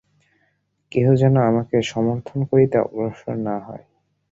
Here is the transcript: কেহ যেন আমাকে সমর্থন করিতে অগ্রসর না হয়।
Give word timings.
কেহ 0.91 1.07
যেন 1.21 1.35
আমাকে 1.49 1.77
সমর্থন 1.91 2.39
করিতে 2.49 2.77
অগ্রসর 2.85 3.35
না 3.47 3.55
হয়। 3.59 3.83